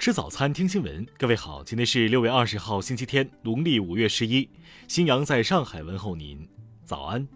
[0.00, 1.06] 吃早餐，听新闻。
[1.18, 4.48] 各位好，今天是六月二十号，星期天，农历五月十一。
[4.88, 6.48] 新阳在上海问候您，
[6.82, 7.28] 早安。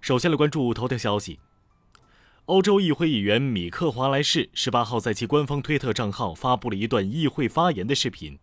[0.00, 1.38] 首先来关注头条消息：
[2.46, 8.38] 欧洲议会议员米克·华莱士十八号在其官方推特账号发布了一段议会发言的视频。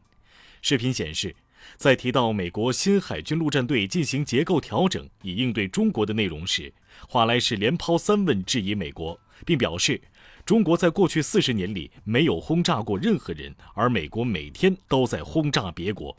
[0.61, 1.35] 视频显示。
[1.75, 6.73] 在提到美国新海军陆战队进行结构调整以应对中国的内容时，
[7.07, 10.01] 华莱士连抛三问质疑美国，并表示，
[10.45, 16.15] 中国在过去四十年里没有轰炸过任何人，而美国每天都在轰炸别国。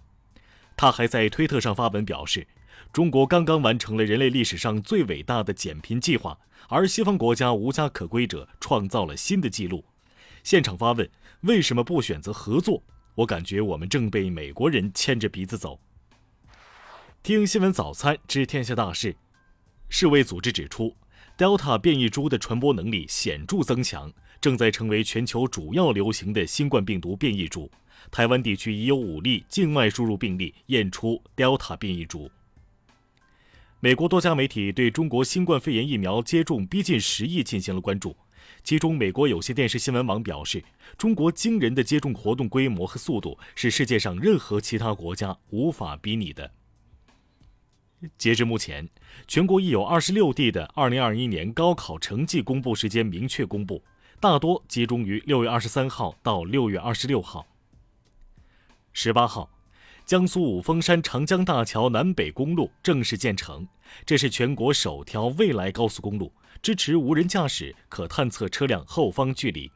[0.76, 2.46] 他还在推特上发文表示，
[2.92, 9.84] 中国刚刚完成了人类历史上最伟大的减贫计划，而西方国家无家可归者创造了新的纪录。
[10.42, 11.08] 现场发问：
[11.42, 12.82] 为什么不选择合作？
[13.16, 15.78] 我感觉我们正被美国人牵着鼻子走。
[17.22, 19.14] 听新闻早餐知天下大事。
[19.88, 20.96] 世卫组织指出
[21.38, 27.70] ，Delta 变异株的传播能力显著增强，正在成为全球主要流行的新冠病毒变异株。
[28.10, 32.30] 台湾地区已有五例境外输入病例验出 Delta 变异株。
[33.78, 38.16] 美国多家媒体对中国新冠肺炎疫苗接种逼近十亿进行了关注。
[38.62, 40.64] 其中，美国有线电视新闻网表示，
[40.96, 46.50] 中国惊人的接种活动规模和速度是世界上任何其他国家无法比拟的。
[48.18, 48.88] 截至目前，
[49.26, 53.82] 全国已有二十六地的二零二一年高考成绩公布时间明确公布，
[54.20, 57.46] 大多集中于六月二十三号到六月二十六号。
[58.92, 59.50] 十八号。
[60.06, 63.66] 江苏五峰山长江大桥南北公路正式建成，
[64.04, 69.70] 这是全国首条未来高速公路，支持无人驾驶，可探测车辆后方距离。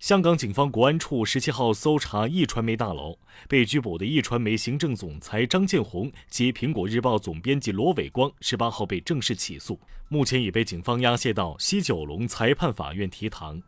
[0.00, 3.16] 香港警方国安处十七号搜查易传媒大楼，
[3.48, 13.62] 被拘捕的易传媒行政总裁张建宏及苹果日报总编辑罗伟光十八号被正式起诉，目前已被警方押解到西九龙裁判法院提堂。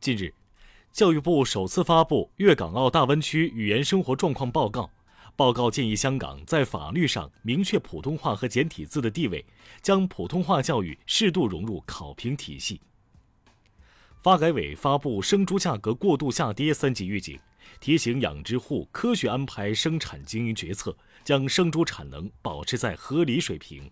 [0.00, 0.32] 近日。
[0.92, 4.82] 教育部首次发布《粤港澳大湾区语言生活状况报告》，
[5.34, 9.42] 报告建议香港在法律上明确普通话和简体字的地位，
[9.80, 12.78] 将普通话教育适度融入考评体系。
[14.20, 17.40] 发改委发布生猪价格过度下跌三级预警，
[17.80, 23.90] 提醒养殖户科学安排生产经营决策，将生猪产能保持在合理水平。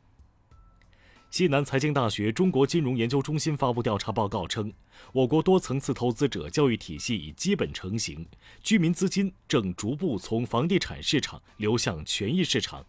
[1.30, 4.72] 西南财经大学中国金融研究中心发布调查报告称，
[5.12, 8.26] 我国多层次投资者教育体系已基本成型，
[8.64, 12.84] 居民资金正逐步从房地产市场流向权益市场。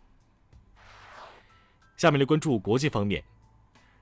[1.98, 3.24] 下面来关注国际方面。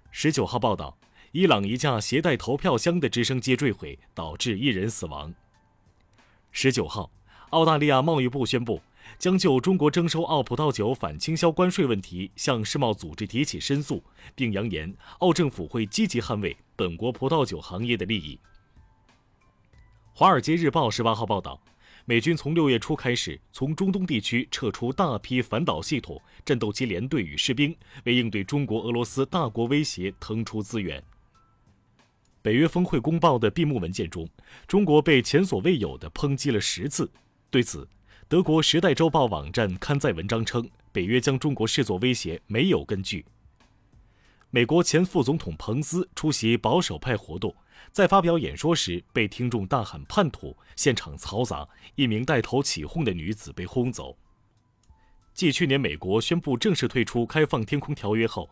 [0.09, 0.97] 十九号报道，
[1.33, 5.33] 伊朗一架携带投票箱的直升机坠毁，导致一人死亡。
[6.53, 7.11] 十九号，
[7.49, 8.81] 澳大利亚贸易部宣布。
[9.17, 14.03] 将就中国征收澳葡萄酒反倾销关税问题向世贸组织提起申诉，
[14.35, 18.35] 并扬言澳政府会积极捍卫本国葡萄酒行业的利益。
[20.13, 21.61] 《华尔街日报》十八号报道，
[22.05, 31.01] 美军从六月初开始从中东地区撤出大批反导系统、战斗机联队与士兵，为应对中国、俄罗斯大国威胁腾出资源。
[32.41, 34.27] 北约峰会公报的闭幕文件中，
[34.65, 37.09] 中国被前所未有的抨击了十次。
[37.49, 37.87] 对此，
[38.29, 43.25] 德国《时代周报》网站刊载文章称，北约将中国视作威胁没有根据。
[44.51, 47.55] 美国前副总统彭斯出席保守派活动，
[47.91, 54.15] 在发表演说时被听众大喊“叛徒”，现场嘈杂，一名带头起哄的女子被轰走。
[55.33, 58.47] 继去年美国宣布正式退出《开放天空条约》后，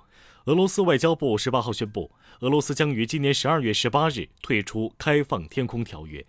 [0.45, 6.19] 俄罗斯外交部十八号宣布，俄罗斯将于今年十二月十八日退出《开放天空条约》。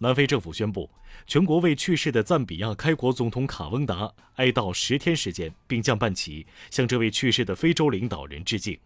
[0.00, 0.88] 南非政府宣布，
[1.26, 8.78] 全国为去世的赞比亚开国总统卡翁达哀悼十天时间，并降半旗向这位去世的非洲领导人致敬。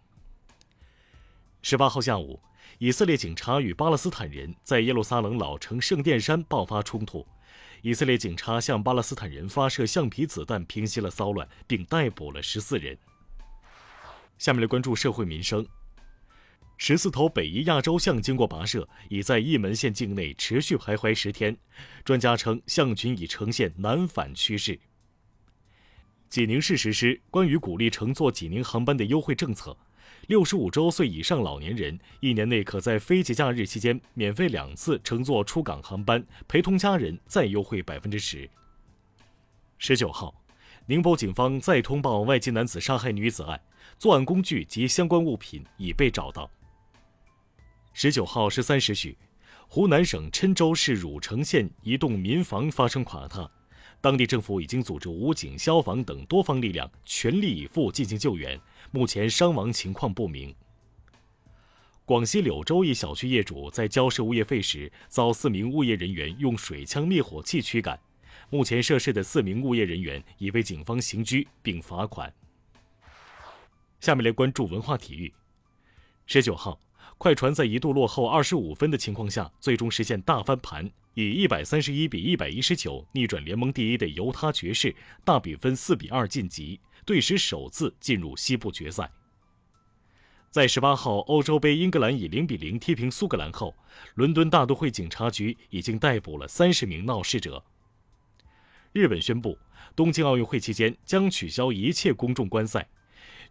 [1.60, 2.40] 十八号下午，
[2.78, 7.26] 以色列警察与巴勒斯坦人在耶路撒冷老城圣殿山爆发冲突，
[7.82, 12.96] 以色列警察向巴勒斯坦人发射橡皮子弹，平息了骚乱，并逮捕了十四人。
[14.38, 15.64] 下面来关注社会民生。
[16.84, 21.56] 十四头北移亚洲象经过跋涉，已在义门县境内持续徘徊十天。
[22.04, 24.76] 专家称，象群已呈现南返趋势。
[26.28, 29.76] 济宁市实施关于鼓励乘坐济宁航班的优惠政策，
[30.26, 38.50] 六十五周岁以上老年人一年内可在非节假日期间免费两次乘坐出港航班，陪同家人再优惠百分之十。
[39.78, 40.34] 十九号，
[40.86, 43.60] 宁波警方再通报外籍男子杀害女子案，
[44.00, 46.50] 作案工具及相关物品已被找到。
[47.94, 49.16] 十九号十三时许，
[49.68, 53.50] 湖南省郴州市汝城县一栋民房发生垮塌，
[54.00, 58.58] 当地政府已经组织武警、消防等多方力量全力以赴进行救援，
[58.90, 60.54] 目前伤亡情况不明。
[62.04, 67.98] 广西柳州一小区业主在交涉物业费时，遭四名物业人员用水枪灭火器驱赶。
[68.50, 72.32] 目前涉事的四名物业人员已被警方刑拘并罚款。
[74.00, 75.32] 下面来关注文化体育。
[76.26, 76.78] 十九号，
[77.18, 84.94] 快船在一度落后二十五分的情况下，最终实现大翻盘，以一百三十一比一百一十九逆转联盟第一的犹他爵士，
[85.24, 89.10] 大比分四比二晋级，队史首次进入西部决赛。
[90.50, 93.74] 在十八号欧洲杯，英格兰以零比零踢平苏格兰后，
[94.16, 97.64] 伦敦大都会警察局已经逮捕了三十名闹事者。
[98.92, 99.56] 日本宣布，
[99.96, 102.86] 东京奥运会期间将取消一切公众观赛。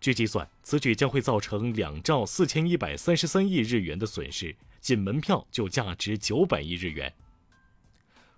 [0.02, 7.14] 据计算，此举将会造成两兆四千一百三十三亿日元的损失，仅门票就价值九百亿日元。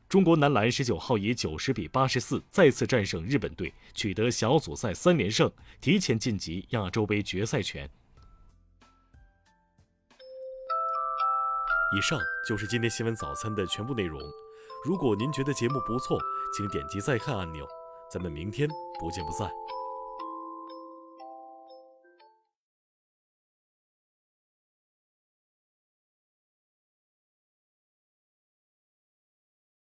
[0.10, 5.50] 中国男篮十九号以九十比八十四再次战胜日本队，取得小组赛三连胜，
[5.80, 7.90] 提前晋级亚洲杯决赛圈。
[11.96, 14.20] 以上就是今天新闻早餐的全部内容。
[14.84, 16.20] 如果您觉得节目不错，
[16.58, 17.66] 请点击再看按钮。
[18.12, 18.68] 咱们明天
[19.00, 19.50] 不见不散。